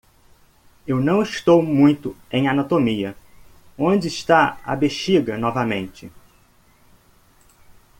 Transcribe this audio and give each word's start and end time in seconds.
Eu 0.87 0.99
não 0.99 1.21
estou 1.21 1.61
muito 1.61 2.17
em 2.31 2.47
anatomia? 2.47 3.15
onde 3.77 4.07
está 4.07 4.59
a 4.65 4.75
bexiga 4.75 5.37
novamente? 5.37 6.09